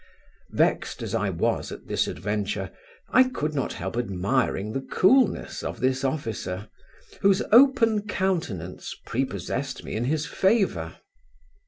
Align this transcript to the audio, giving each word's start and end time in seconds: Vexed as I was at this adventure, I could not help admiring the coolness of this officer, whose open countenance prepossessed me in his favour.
Vexed 0.49 1.03
as 1.03 1.13
I 1.13 1.29
was 1.29 1.71
at 1.71 1.85
this 1.85 2.07
adventure, 2.07 2.71
I 3.09 3.25
could 3.29 3.53
not 3.53 3.73
help 3.73 3.95
admiring 3.95 4.73
the 4.73 4.81
coolness 4.81 5.61
of 5.61 5.79
this 5.79 6.03
officer, 6.03 6.69
whose 7.21 7.43
open 7.51 8.07
countenance 8.07 8.95
prepossessed 9.05 9.83
me 9.83 9.93
in 9.95 10.05
his 10.05 10.25
favour. 10.25 10.97